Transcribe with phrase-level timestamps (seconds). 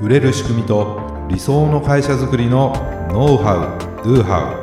[0.00, 2.72] 売れる仕組みと理想の会社づくりの
[3.12, 4.54] ノウハウ・ドゥハ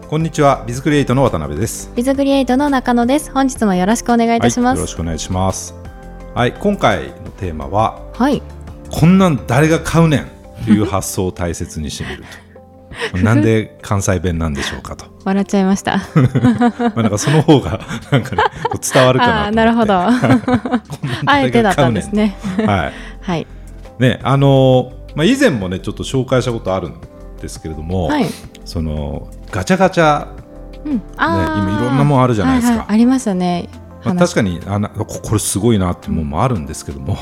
[0.00, 0.08] ウ。
[0.08, 1.92] こんにちはビズクリエイトの渡辺です。
[1.94, 3.30] ビズクリエイトの中野です。
[3.30, 5.74] 本日もよろしくお願いいたします、はい、よろしくお願いします。
[6.34, 8.40] はい今回のテーマははい。
[8.90, 10.26] こんなん誰が買うねん
[10.64, 12.49] という発想を大切にしてみると
[13.22, 15.06] なんで関西弁なんでしょうかと。
[15.24, 15.98] 笑っちゃいました。
[16.16, 17.80] まあなんかその方が
[18.10, 18.42] なんかね
[18.92, 19.94] 伝わるかなあなるほど。
[21.26, 22.36] あえてだったんですね。
[22.66, 23.46] はい、はい、
[23.98, 27.00] ねあのまあ、以前もねちょっと紹介したことあるん
[27.40, 28.26] ですけれども、はい、
[28.64, 30.28] そのガチャガチャ、
[30.84, 33.68] うん、ね、今いろんなもんあるじゃないですか、はいはい、ありましたね、
[34.04, 37.16] まあ、確かにあなこれすごいなってものもあるんですけども、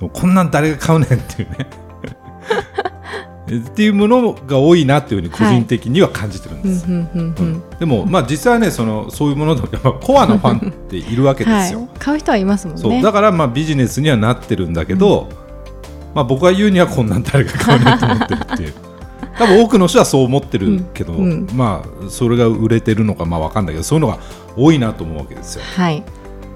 [0.00, 1.68] うん、こんなん誰が買うねんっていうね
[3.46, 6.86] っていうものが多いなっていうふうに個人的には感じてるんです。
[7.78, 9.62] でもまあ実際はねそのそういうもので
[10.00, 11.80] コアなファンっているわけですよ。
[11.80, 13.02] はい、買う人はいますもんね。
[13.02, 15.36] だからまあビジネスにはなってるんだけど、うん、
[16.14, 18.74] まあ僕が言うにはこんなん誰が買うねんと思ってるっていう。
[19.36, 24.18] 多分多くの人はそう思ってるけど、うんうん、まあそれが売れてるのかまあわかんないけどそういうのが
[24.56, 25.62] 多いなと思うわけですよ。
[25.76, 26.02] はい。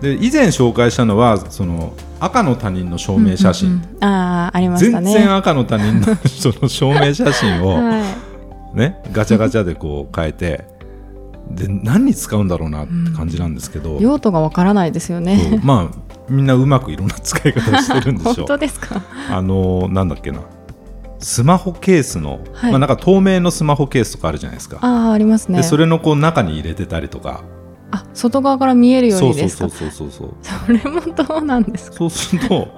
[0.01, 5.13] で以前紹介したのはその赤の他人の証明写真、うんうんうん、あありましたね。
[5.13, 7.79] 全然赤の他人の人の証明写真を、
[8.75, 10.65] ね、ガチャガチャでこう変えて
[11.51, 15.61] で何に使うんだろうなって感じなんですけど、うん、用途がわからないですよね。
[15.63, 18.35] まあみんなうまくいろんな使い方してるんでしょう。
[18.37, 19.03] 本当ですか？
[19.31, 20.41] あのなんだっけな。
[21.21, 24.79] スマホケースの、はい、まあ、なんか透明のスマホケースとかあるじゃないですか。
[24.83, 25.59] ああありますね。
[25.59, 27.41] でそれのこう中に入れてたりとか
[27.91, 29.69] あ外側から見えるようにですか？
[29.69, 31.97] そうそうそうそうそれもどうなんですか？
[31.97, 32.69] そうすると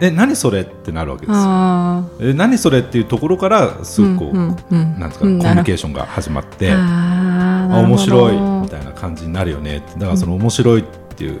[0.00, 2.30] え何それってなるわけですよ。
[2.30, 10.84] え何それっていうところからすぐこう、うんうんうん、なんですか、コミュニケーションが始まってあ面白いみたいな感じになるよねだからその面白いっ
[11.16, 11.40] ていう、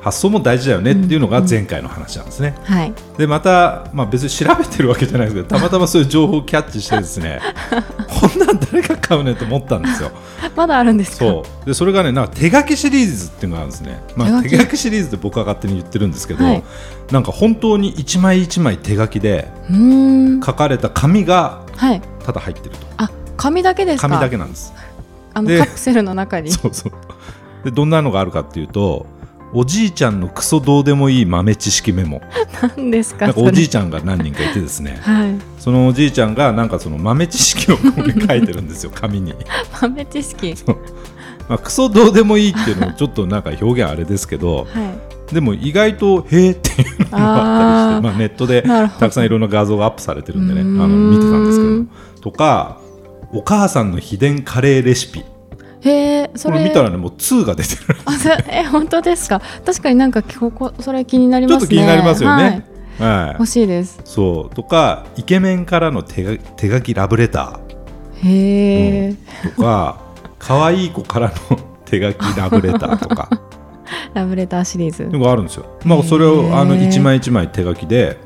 [0.00, 2.54] 発想も大事だよねっていうのが前回の話なんですね。
[2.56, 7.40] うんうん、はい、でまた、まあ、別に調べてるわけじゃないですけどたまたまそういう情報をキャッチしてですね
[8.08, 10.10] こんなん誰が買うねと思ったんですよ。
[10.56, 11.66] まだあるんですそう。
[11.66, 14.76] でそれがねなんか手書きシリーズっていうのがあるんですね、まあ、手書き？
[14.76, 16.64] シリーズって僕は勝手に言ってるんですけど、はい、
[17.10, 19.48] なんか本当に一枚一枚手書きで
[20.44, 21.60] 書かれた紙が
[22.24, 24.72] ただ入ってると、はい、あ紙だけです紙だけなんです。
[25.34, 26.50] あのカプセルの中に。
[26.50, 26.92] そうそう。
[27.64, 29.06] でどんなのがあるかっていうと
[29.52, 32.20] おじいちゃんのクソどうでもいい豆知識メモ。
[32.76, 39.34] 何ですかおじいちゃんが何人かいてですね、はい、そのおじいちゃんがなんかその豆知識を書いてるんですよ紙に。
[39.80, 40.54] 豆知識。
[41.48, 44.98] まあ、クソどうでもいいっていうのもちょっとなんか表現あれですけど、は
[45.30, 52.78] い、でも意外と「へえ」っていうのがあったりしてまあ、ネットでたくさんいろんな画像がアップされてるんでねあの見てたんですけどとか
[53.32, 55.24] お母さんの秘伝カレーレシピ
[55.80, 55.90] へ
[56.22, 56.62] えそれ。
[56.62, 57.96] 見たらねもう2が出てる。
[58.04, 58.16] あ
[58.50, 59.40] え本当ですか？
[59.64, 61.60] 確かになんかここそれ気になりますね。
[61.60, 62.66] ちょっと気になりますよね、
[62.98, 64.00] はい、はい、欲しいです。
[64.04, 64.54] そう。
[64.54, 68.28] とかイケメンからの手が手書きラブレター。
[68.28, 69.08] へえ、
[69.44, 70.00] うん、とか
[70.38, 71.34] 可愛い子からの
[71.84, 73.28] 手書きラブレターとか。
[74.12, 75.18] ラブレターシリーズ。
[75.18, 75.66] があるんですよ。
[75.84, 78.18] まあそれをあの一枚一枚手書きで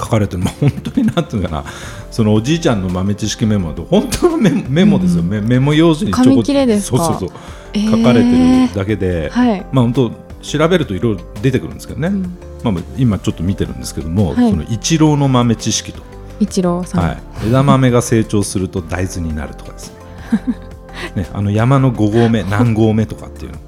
[0.00, 1.64] 書かれてる、まあ、本当になんていうかな。
[2.10, 7.28] そのおじいちゃんの豆知識メモと本当のメメモですよ、うん、メモ用紙にちょこそうそうそう、
[7.74, 10.10] えー、書かれてるだけで、はい、まあ本当
[10.42, 16.02] 調べるといろいろ出てくるんですけどね、うん、まあ、今ちょっと見てるんですけども、はい、その一郎の豆知識と。
[16.40, 19.92] 一郎さん、はい、枝豆が成長すると大豆になるとかです。
[21.16, 23.58] ねねあの山の5合目何合目とかっていうの。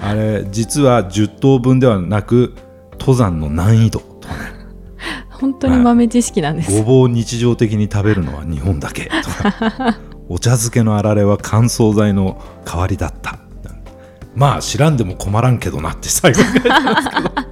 [0.00, 2.54] あれ実は10等分ではなく
[2.92, 4.02] 登山の難易度
[5.40, 9.04] 本当に豆知識なんです、ごぼうを日常的に食べるのは日本だけ。
[9.04, 9.10] と
[9.70, 9.98] か
[10.28, 13.38] お茶漬けのあられは乾燥剤の代わりだった。
[14.34, 17.46] まあ知らんでも困らんけどなって最後に書いてますけど。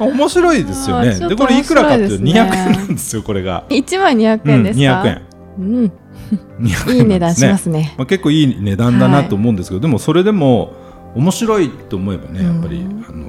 [0.00, 1.14] 面白いですよね。
[1.28, 3.64] でこれいくらかっていうと200円なんですよこれが。
[3.68, 5.22] 1枚200円ですか、うん、200円。
[5.58, 5.92] うん。
[6.88, 10.72] いい値段しますね、まあ、結構いい値段だなと思うんですけど、はい、でもそれでも
[11.14, 13.26] 面白いと思えばねやっぱり、あの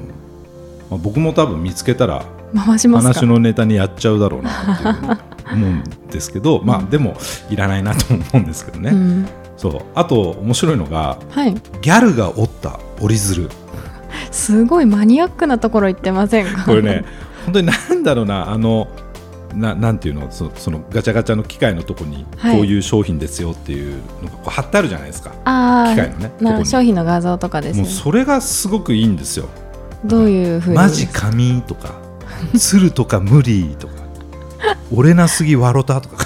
[0.90, 2.26] まあ、僕も多分見つけたら
[2.60, 7.16] 話のネタにやっちゃうだろうなって思うんですけど、 まあでも
[7.50, 9.28] いらないなと思うんですけどね、うん、
[9.58, 9.82] そう。
[9.96, 13.50] あと面白いのが、はい、ギャルが折った折り鶴。
[14.32, 16.64] すごいマニアックなところ行ってませんか？
[16.66, 17.04] これね
[17.46, 18.88] 本当になんだろうなあの
[19.54, 20.28] ななんていうの？
[20.32, 29.46] そそのガチャガチャの機械のとこにこういう商品ですよっていうのがこう貼ってあるじゃないですか、はい、機械のね商品の画像とかです、ね、もうそれがすごくいいんですよ。
[30.06, 30.76] どういうふうに？
[30.76, 31.94] マジ紙とか
[32.58, 34.04] 鶴とか無理とか。
[34.96, 36.26] 折れなすぎわろたとか。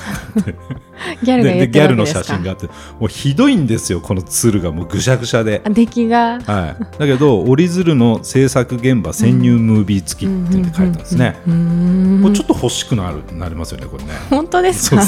[1.24, 2.68] ギャルがギャルの写真があって。
[3.00, 5.62] もうひどいんですよこの鶴がもうぐしゃぐしゃで。
[5.66, 11.36] 出来が、はい、だけど折り鶴の制作現場潜入ムービー付きって書いてあるんですね。
[11.48, 14.12] もうちょっと欲しくなるなりますよねこれね。
[14.30, 15.02] 本当ですか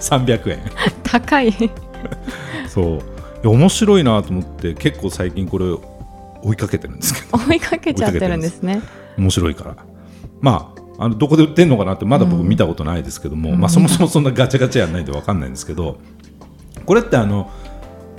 [0.00, 0.60] ？300円。
[1.02, 1.54] 高い。
[2.68, 3.00] そ
[3.42, 3.48] う。
[3.48, 5.66] 面白いなと思って結構最近これ
[6.42, 7.38] 追いかけてるんですけど。
[7.38, 8.82] 追いかけちゃってるんですね。
[9.16, 9.76] 面白いから
[10.44, 15.98] まああのどこで売ってるのかなってまだ僕見たことないですけども、うん、まあ、そもそもそんなガチャガチャやないんで分かんないんですけど
[16.86, 17.50] これってあの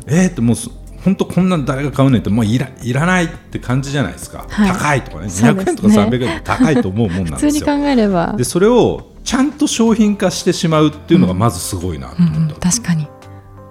[0.07, 0.55] えー、ってもう
[1.03, 7.51] 本当こんなん誰が買うねんってもういらいらないって感じじゃないですか、はい、高いとかね200円とか300円高いと思うもんなんですよ。
[7.53, 8.33] 普通に考えれば。
[8.35, 13.07] でそれをちゃんと商品化してしまうっていうのがまずすごいなと思った、うんうん、確かに。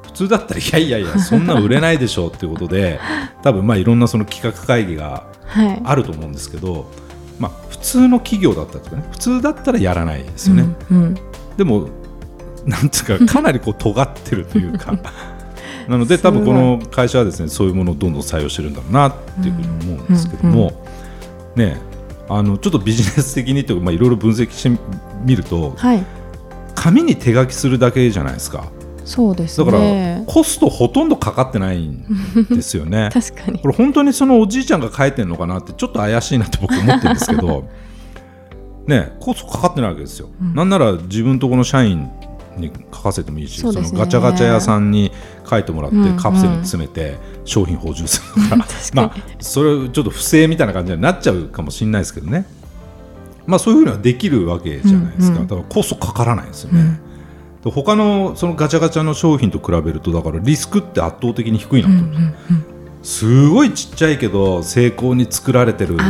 [0.05, 3.01] 普通だったらいやいやいやそんな売れないでしょうっていうことで
[3.43, 5.25] 多分まあいろんなその企画会議が
[5.83, 6.83] あると思うんですけど、はい、
[7.41, 10.65] まあ、普通の企業だったとかね普通だったらやらないですよね。
[10.91, 11.17] うんうん、
[11.57, 11.89] でも
[12.65, 14.97] なんていうかかなりこう尖ってるというか。
[15.87, 20.73] なので多分この会社はですねそういうものをどんどん採用してるんだろうなっていうふうに思うんですけども、
[21.57, 21.77] ね
[22.27, 24.71] あのちょっとビジネス的にというか、まあ、いろいろ分析して
[25.27, 26.03] みると、はい、
[26.75, 28.71] 紙に手書きするだけじゃないですか。
[29.05, 32.05] そうです、ね、だからコストほとんどかかってないん
[32.51, 33.11] ですよね。
[33.15, 33.59] 確かに。
[33.59, 37.65] これ本当にそのおじいちゃんが書いてるのかなってちょっと怪しいなって僕思ってるんですけど
[38.87, 40.29] ねコストかかってないわけですよ。
[40.41, 42.09] うん、なんなら自分とこの社員
[42.57, 45.11] に書かせてもいいしそ、ね,、のガチャガチャ屋さんに
[45.49, 52.47] 書いてもらってカプセルに詰めて商品補充するから、 まあそれちょっと不正みたいな感じになっちゃうかもしれないですけどね。
[53.47, 56.81] まあそういうふうにはできるわけじゃないですか、うんうん、だからコストかからないですよね。
[56.81, 56.99] うん、
[57.71, 62.75] 他のそのガチャガチャの商品と比べるとだからリスクって圧倒的に低いなとうんうんうん
[63.05, 66.01] すごいちっちゃいけど成功に作られてるミ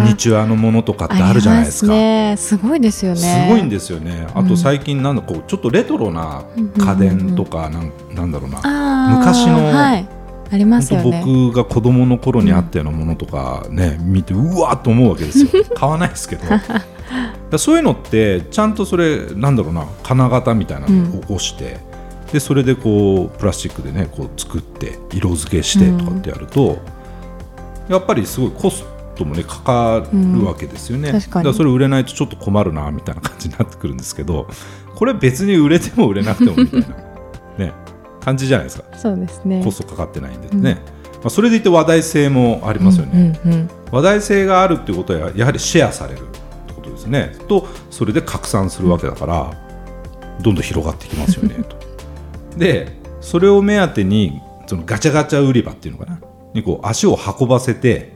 [0.00, 1.92] ニチュアのものとかってあるじゃないですか。
[1.92, 3.18] すね、すごいですよね。
[3.18, 4.26] すごいんですよね。
[4.34, 6.44] あと最近なんだこうちょっとレトロな
[6.76, 10.08] 家電とかなんなんだろうな昔の、はい、
[10.50, 11.22] ありますよね。
[11.24, 15.48] 僕が子供の頃にあったようなものとかね、見てうわーと思うわけですよ。
[15.76, 16.42] 買わないですけど。
[17.58, 21.78] そういうのってちゃんとそれなんだろうな金型みたいなのを起こして。
[21.88, 21.94] うん
[22.34, 26.82] でそれでこうプラスチックでねこう作って色付けしてとかってやると、
[27.86, 28.84] うん、やっぱりすごいコス
[29.14, 34.48] トもねかかるわけですよね、うん、だからそれ売れないとちょっと困るなみたいな感じになってくるんですけど
[34.96, 36.88] これ別に売れても売れなくてもみたいな
[37.56, 37.72] ね
[38.20, 38.84] 感じじゃないですか。
[38.96, 39.62] そうですね。
[39.62, 40.78] コストかかってないんでね、うん、ま
[41.26, 43.38] あ、それでいて話題性もありますよね、
[43.92, 46.20] 話題性があるっていうことはやはりシェアされる
[46.94, 47.36] ですね。
[47.48, 49.52] とそれで拡散するわけだから、
[50.40, 51.76] どんどん広がっていきますよねと。
[52.58, 56.20] でそれを目当てにそのガチャガチャ売り場っていうのかな？
[56.54, 58.14] にこう足を運ばせて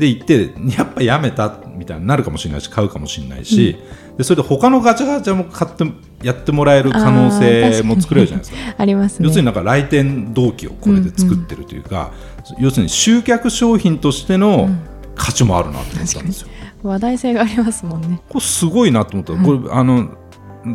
[0.00, 3.78] で行ってやっぱやめたみたいになるかもしれないし買うかもしれないし、
[4.10, 5.84] うん、でそれで他のガチャガチャも買って
[6.22, 8.74] やってもらえる可能性も作れるじゃないですか。
[8.78, 12.12] あります、ね、要するになんか来店動機をこれで作ってるというか、
[12.48, 12.56] うん。
[12.56, 14.70] うん、要するに集客商品としての
[15.14, 16.48] 価値もあるなと思ったんですよ。
[16.82, 18.20] 話題性がありますもんね。
[18.28, 20.16] これすごいなと思った、これあの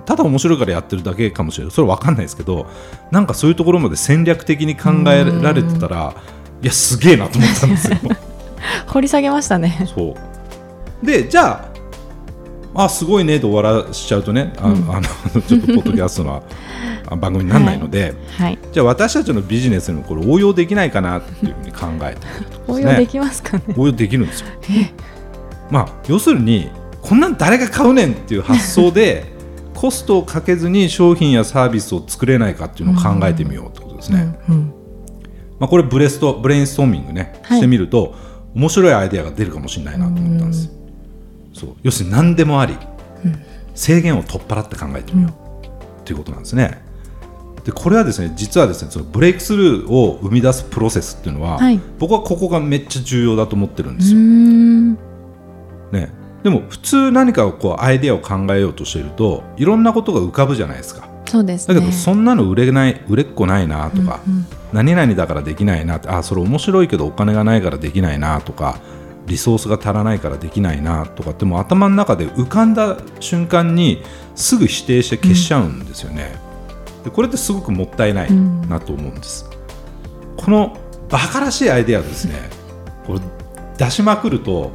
[0.06, 1.74] ただ面白いからやってるだけかもしれない。
[1.74, 2.68] それは分かんないですけど
[3.12, 6.16] なんかそういうところまで戦略的に考えられてたら
[6.62, 7.98] いやすげえなと思ったんですよ。
[8.88, 9.88] 掘り下げましたね。
[9.94, 10.16] そ
[11.04, 11.06] う。
[11.06, 11.70] でじゃ
[12.74, 16.44] ああすごいねと終わらしちゃうとねあ、うん、あのちょっとポッドキャストの
[17.18, 18.48] 番組にならないので、はい。
[18.48, 22.32] はい、じゃあ私たちのビジネスにもこれ応用できないかなっていうふうに考えて、ね、
[22.68, 23.64] 応用できますかね。
[23.78, 24.48] 応用できるんですよ
[25.70, 26.70] まあ要するに
[27.02, 29.34] こんなん誰が買うねんっていう発想で
[29.76, 34.38] コストをかけずに商品やサービスを作れないかっていうのを考えてみようってことですね。
[34.50, 34.74] うんうん、
[35.60, 38.16] まあ、これブレストブレインストーミングね、はい、してみると
[38.56, 40.72] 面白いアイデアが出るかもしれないなと思ったんです。
[41.54, 42.78] そう要するに何でもあり、
[43.26, 43.36] うん、
[43.76, 45.66] 制限を取っ払って考えてみよう
[46.02, 46.82] っていうことなんですね。
[47.66, 55.05] でこれはですね実はですねそのブレイクスルーを生み出すプロセスっていうのは、はい、僕はここがめっちゃ重要だと思ってるんですよ。
[55.92, 56.10] ね、
[56.44, 61.08] でも普通何かをこうアイデアを考えようとしているといろんなことが浮かぶじゃないですか。
[61.28, 68.80] そうです、ね、だけどそんなの売れない売れっ子ないなとか、うんうん、何々だからできないなってあそれ面白いけどお金がないからできないなとか
[69.26, 74.04] リソースが足らないからできないなとかっても頭の中で浮かんだ瞬間に
[74.36, 76.36] すぐ否定して消しちゃうんですよね。
[77.00, 78.32] うん、でこれってすごくもったいない
[78.70, 79.50] なと思うんです。
[80.30, 80.78] うん、この
[81.10, 82.34] バカらしいアイデアですね
[83.08, 83.20] これ
[83.78, 84.72] 出しまくると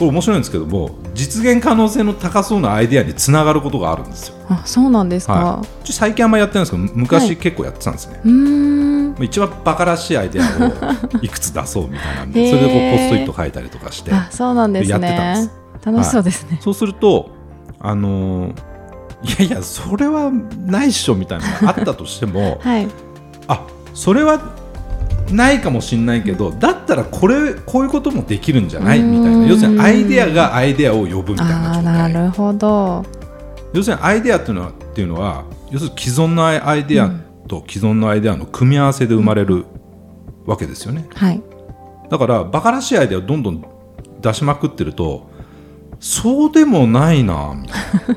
[0.00, 4.34] これ面白いんですけども実現可能性の高そうなアイデアにつながることがあるんですよ。
[4.48, 8.14] あそうなんですか、はい、最近あんまりやってないんですけど昔結構やってたんですね。
[8.24, 10.48] はい、一番バカらしいアイデアを
[11.22, 14.12] いくつ出そうみたいなんでそれでこうポストイット書いたりとかして。
[14.12, 15.90] あそうなんです、ね、やってたんです。
[15.92, 17.30] 楽しそうですね、はい、そうすると
[17.78, 18.70] あのー
[19.22, 22.88] いやいやそれはないっしょみたいなのがあったとしても、 はい、
[23.48, 24.40] あそれは
[25.32, 29.02] ないかもしれないけどだったらこれこういうこともできるんじゃない？
[29.02, 29.46] みたいな。
[29.46, 31.84] 要するにアイデアがアイデアを呼ぶみたいな状態。
[31.84, 33.04] なるほど。
[33.72, 37.10] 要するにアイデアっていうのはっていうのは要するに既存のアイデア
[37.46, 39.64] と既存のアイデアの組み合わせで生まれる
[40.46, 41.42] わけですよね、はい、
[42.10, 43.64] だからバカらしいアイデアをどんどん
[44.20, 45.30] 出しまくってると
[46.00, 47.82] そうでもないなみたい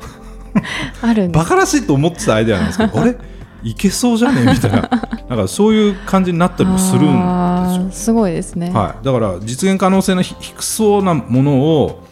[1.10, 3.16] あるバカらしいと思ってたアイデアなんですけど あれ？
[3.64, 4.52] いけそうじゃね？
[4.52, 4.88] みたいな。
[5.28, 8.04] なんかそういう感じになったりもするんですよ。
[8.04, 12.02] すごいですね、はい、だから実現可能性の低そうなものを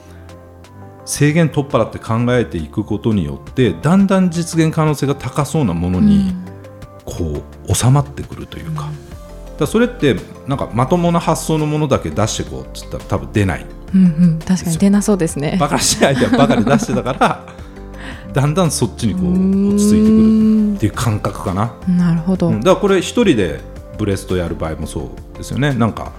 [1.05, 6.33] 制限取っ払って考えていくことによってだんだん実現可能性が高そうなものに
[7.05, 8.89] こう収まってくるというか,、
[9.59, 10.17] だそれって
[10.47, 15.59] なんかまともな発想のものだけ出していこうっつったら多分出ない、うんうん、確かに出なそうですね。
[15.61, 17.45] バカらしいアイデアばかり出してたから
[18.33, 21.75] だんだんそっちにこう落ち着いてくるっていう感覚かな。
[21.87, 23.61] なるほど、うん、だからこれ一人で
[23.99, 25.75] ブレストやる場合もそうですよね。
[25.75, 26.13] なんか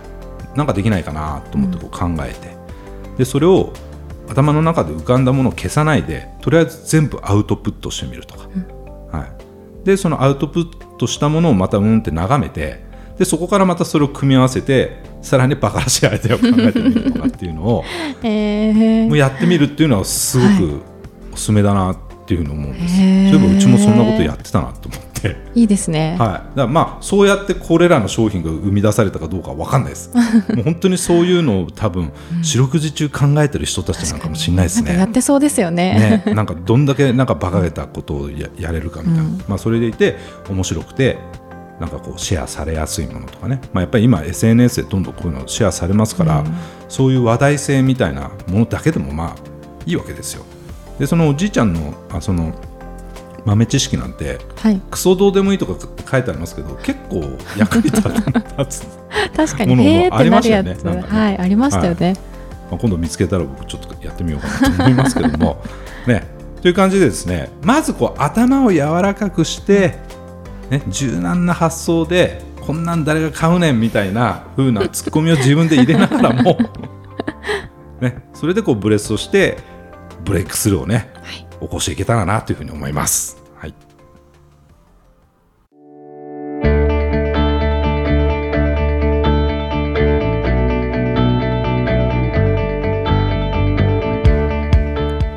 [0.56, 2.56] なんかできないかなと思ってこう考えて、
[3.10, 3.74] うん、でそれを
[4.30, 12.84] 頭の中で浮かんだものを消さないでとりあえず全部アウトプットしてみるとか、うん、はい、でそのアウトプットしたものをまたうんって眺めて
[13.18, 17.84] でそこからまたそれを組み合わせてさらにバカらしいアイデアを考えてみるとかっていうのを、
[18.24, 20.82] えー、もうやってみるっていうのはすごく
[21.32, 21.94] おすすめだな
[22.24, 25.14] っていうふうに思うんです、そういえばうちもそんなことやってたなと思って。
[25.56, 30.12] いいですね、はい、だまあそうやってこれらの商品が生み出されたかどうかわ分かんないです。
[30.54, 32.12] もう本当にそういうのを多分
[32.42, 34.98] 四六時中考えてる人たちなのかもしれないですね。
[34.98, 36.24] やってそうですよね。
[36.26, 36.34] ね。
[36.34, 40.18] なんかどんだけなんか馬鹿げたことをややれるかみたいな、うん、まあ、それでいて
[40.50, 41.18] 面白くて
[41.80, 46.54] なんかこうシェアされやすいものとかね、まあ、やっぱり今 SNS でどんどんこういうのシェアされますから、うん、
[46.88, 49.36] そういう話題性みたいなものだけでもまあ
[49.86, 50.46] いいわけですよ。
[51.04, 52.54] でそのおじいちゃんのあその
[53.44, 55.76] 豆知識なんて、はい、クソどうでもいいとか
[56.10, 58.02] 書いてありますけど結構役に立
[58.70, 58.88] つ
[59.36, 59.76] 確かに。
[59.76, 60.76] ものもありましたよね。
[60.76, 61.04] ね。
[61.06, 62.06] はいありましたよね。
[62.08, 65.62] はい、まあ、今度見つけたら僕ちょっとやってみようかなと思いますけども。
[66.08, 66.26] ね。
[66.62, 69.98] という感じでですねまずこう頭を柔らかくして
[70.70, 76.58] ね、柔軟な発想でこんなん誰が買うねんみたいな風なツッコミを自分で入れながらも。
[78.00, 79.58] ね、それでこうブレストして
[80.24, 83.38] ブレイクスルーをね、はい、起こしていけたらなというふうに思います。
[83.58, 83.74] はい、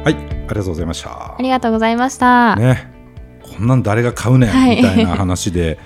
[0.05, 1.37] はい、ありがとうございました。
[1.37, 2.55] ありがとうございました。
[2.57, 2.88] ね、
[3.43, 5.78] こんなん誰が買うねんみたいな話で、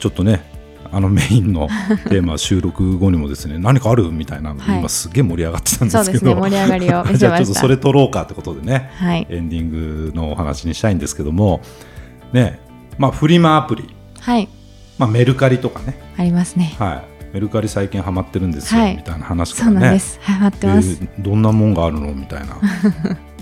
[0.00, 0.51] ちょっとね
[0.92, 1.68] あのメインの
[2.08, 11.62] テーマ収録後にもですね 何かあるみたいなの、はい、今すげえ盛り上がってたんですけど、ね、盛り上がりを じゃあちょっとそれ取ろうかってことでね、はい、エンディングのお話にしたいんですけども
[12.32, 12.60] ね
[12.98, 13.88] まあフリマアプリ、
[14.22, 14.48] はい。
[14.98, 15.98] まあ、メルカリとかね。
[16.16, 16.76] ありますね。
[16.78, 17.34] はい。
[17.34, 19.74] メルカリ最近ハマってるんですよ、はい、みたいな話からね。
[19.74, 20.20] そうなんです。
[20.22, 22.56] ハマってます、えー、どんなもんがあるのみたいな。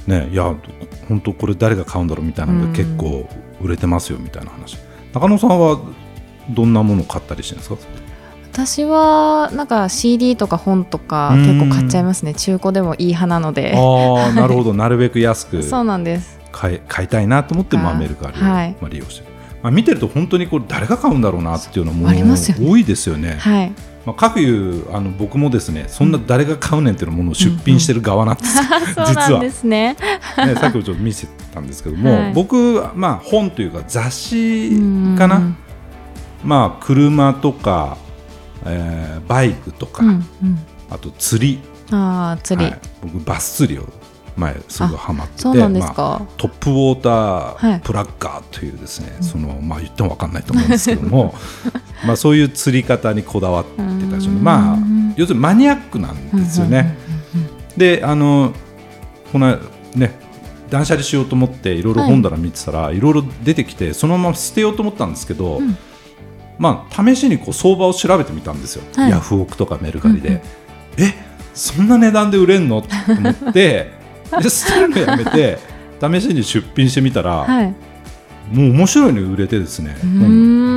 [0.07, 0.55] ねいや
[1.09, 3.29] 本当これ誰が買うんだろうみたいなのが結構
[3.61, 4.79] 売れてますよみたいな話。
[5.13, 5.79] 中野さんは
[6.55, 7.77] どんなものを買ったりしてるんですか？
[8.53, 12.35] 私はなんか CD とか本とか結構買っちゃいますね。
[12.35, 13.75] 中古でもいい派なので。
[13.77, 14.75] ああなるほど。
[14.75, 16.39] なるべく安く そうなんです。
[16.53, 19.31] 買い買いたいなと思ってまあメルカリを、はい、まあ、利用して
[19.63, 23.37] まあ、見てると本当にこれ誰が買うんだろうなっていうのも多いですよね。
[23.39, 23.73] はい、
[24.07, 29.05] まあ、各いうあの僕もですねそんな誰が買うねんっていうものを出品してる側なんです、うん。
[29.07, 29.97] うん、実はですね。
[30.39, 34.71] ねさっきもちょっと見せたんですけども、はい、僕、まあ、本というか雑誌
[35.19, 35.43] かな、
[36.45, 37.97] まあ、車とか、
[38.65, 40.25] えー、バイクとか、うんうん、
[40.91, 41.61] あと釣り。
[41.93, 43.85] あ釣り、はい、僕バス釣りを
[44.37, 51.35] 前すぐハマっててまあ、トップウォータープラッガーというですね、はい、そのまあ、言っても分かんないと思うんですけども
[52.07, 54.79] まあそういう釣り方にこだわってたりまあ
[55.17, 56.97] 要するにマニアックなんですよね。
[57.77, 58.53] であの
[59.33, 59.59] この
[59.95, 60.19] ね
[60.71, 65.77] 断捨離しようと思っていろいろ本棚見てたら、はい、ろいろ出てきてそのまま捨てようと思ったんですけど、うん、
[66.61, 70.29] まあ試しにこう相場を調べてみたんですよ、はい、ヤフオクとかメルカリで。
[70.29, 70.41] うんうん、
[70.99, 71.15] え？
[71.55, 72.83] そんな値段で売れんの？
[72.83, 73.99] と思って。
[74.31, 75.59] で捨てるのやめて
[76.01, 77.75] 試しに出品してみたら、はい、
[78.53, 79.97] もう面白いの売れてですね。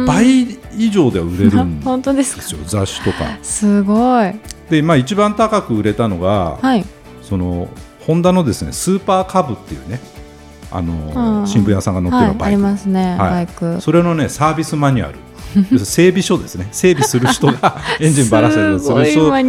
[0.07, 0.41] 倍
[0.75, 2.59] 以上では売れるんですよ。
[2.65, 3.37] 雑誌とか。
[3.43, 4.33] すごい。
[4.71, 6.83] で、まあ、一番高く売れたのが、はい、
[7.21, 7.67] その
[8.07, 9.99] ホンダのですねスーパーカブっていうね
[10.71, 13.81] あの新聞屋さんが乗ってるバイク、はい、ありますね、はい、バイク。
[13.81, 15.19] それのねサービスマニュアル
[15.77, 16.67] 整備書ですね。
[16.72, 19.29] 整備する人が エンジンばらせるする人。
[19.29, 19.39] バ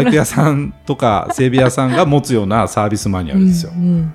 [0.00, 3.72] イク屋さんとか整備屋さんが持つようなサービスマニュアルですよ。
[3.74, 4.14] うんうん、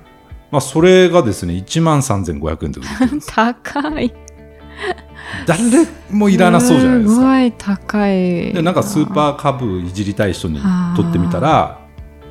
[0.50, 4.12] まあ、それがですね1万3500円で売れてるんです高い。
[5.46, 5.60] 誰
[6.10, 7.14] もいらなそうじゃないですか。
[7.14, 8.52] すごい高い。
[8.52, 10.60] でなんかスーパー株いじりたい人に
[10.96, 11.78] 取ってみたら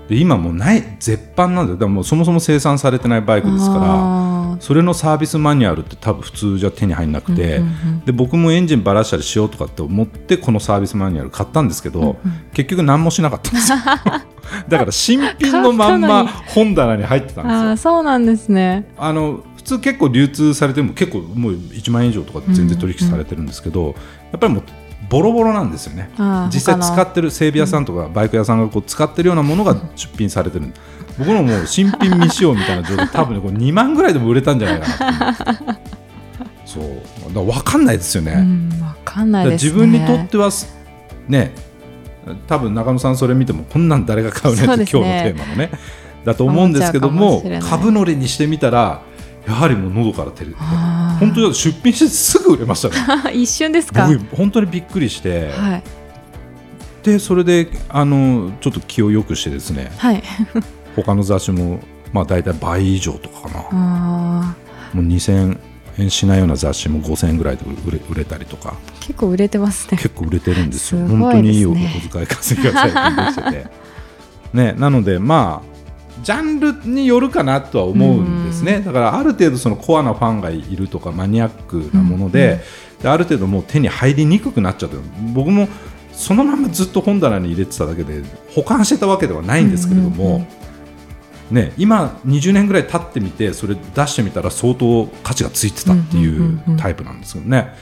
[0.08, 7.62] で今もうない絶版なんでだからもうそもそも生産されてないバイクですからそれのサービスマニュアルって多分普通じゃ手に入んなくて、
[8.06, 12.18] で僕もエンジンばらしたりしようとかって思ってこのサービスマニュアル買ったんですけど、うんうん、
[12.54, 13.78] 結局何もしなかったんですよ。
[14.68, 17.70] だから新品のまんま本棚に入ってたんですよ。
[17.72, 18.90] あそうなんですね。
[18.98, 23.96] あの普通結構流通されても結構もう1万円以上とか全然取引されてるんですけど、
[24.32, 24.64] やっぱりもう
[25.10, 26.10] ボロボロなんですよね。
[26.54, 30.74] 実際使ってる整備屋さんとかバイク屋さんがこう使ってるようなものが出品されてる。
[31.18, 35.80] 僕のもう新品未使用みたいな状態 多分ねこれ2万ぐらいでも売れたんじゃないかな
[36.66, 37.34] そう。
[37.34, 40.52] だ分かんないですよね、うん、分かんない、ね、自分にとっては
[41.28, 41.54] ね
[42.48, 45.72] 多分中野さんそれ見てもこんなん誰が買うねって、ね、今日のテーマのね。
[46.24, 49.02] だと思うんですけども株乗りにしてみたら
[49.48, 50.62] やはりもう喉から照れて
[51.20, 54.08] 本当に出品してすぐ売れましたね 一瞬ですか。
[54.08, 55.84] 僕本当にびっくりして、はい、
[57.04, 60.24] でそれであのちょっと気をよくしてですね、はい、
[60.96, 61.80] 他の雑誌も
[62.14, 64.56] まあ大体倍以上とかかな。
[64.94, 65.58] もう2000
[65.98, 68.76] 円しないような雑誌も5000円ぐらいで売れ売れたりとか。
[69.00, 69.98] 結構売れてますね。
[69.98, 73.88] 結構売れてるんですよ、ね、本当にいいお小遣い稼ぎが最近できてて。
[74.54, 75.77] ねなのでまあ
[76.24, 82.60] ジャンルによるかなとは思うんですね、だからある程度そのコアなファンがいるとかマニアックなもので
[83.02, 84.98] で、ある程度もう手に入りにくくなっちゃって
[85.34, 85.68] 僕も
[86.12, 90.48] そのままずっと本棚に入れてただけで保管してたわけではないんですけれども、
[91.52, 97.74] ね、今20年ぐらい経ってみてそれ出してみたら相当価値がついてたっていうタイプなんですけどね。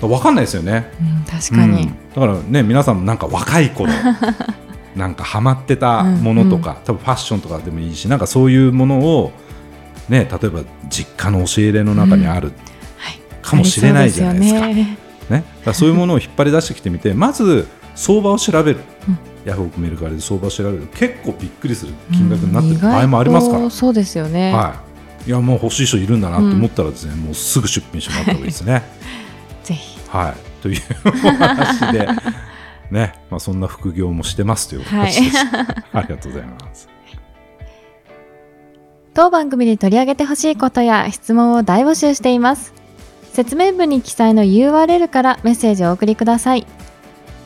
[0.00, 3.92] 分かんないですよね、うん、確かに、うん、だからね皆さんもなんか若い頃
[4.96, 6.76] なんかハマってたものとか、うん。
[6.76, 9.32] うん、多分ファッションとかでもいいしなんかそういうものを、
[10.08, 12.52] ね、例えば実家の押し入れの中にある、
[13.42, 14.66] かもしれないじゃないですか。
[14.68, 20.88] ね、ね、だそういうものを引っ張り出してきてみて まず相場を調べる、うん、ヤフオクメルカリで相場を調べる。
[20.94, 24.82] 結構びっくりする金額になってる場合もありますから、うん、そうですよね、は
[25.26, 28.82] い、いやもう欲しい人いるんだなと思ったらですね、うん、もうすぐ出品してもらった方がいいですね。
[29.64, 32.08] ぜひ、はい、というお話で
[32.90, 35.36] ね、まあ、そんな副業もしてますという話です。
[35.36, 36.88] はい、 ありがとうございます。
[39.14, 42.72] 当番組で取り上げてほしいことや質問を大募集しています。
[43.32, 46.66] 説明文に記載の URL からメッセージをお送りください。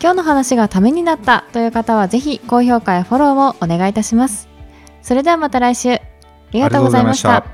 [0.01, 4.49] 今日の話がためになったという方はぜひ高評価やフォローをお願いいたします。
[5.03, 5.95] それではまた来週。
[5.95, 6.01] あ
[6.53, 7.54] りがとうございました。